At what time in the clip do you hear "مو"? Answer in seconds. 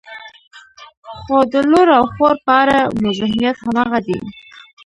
2.99-3.09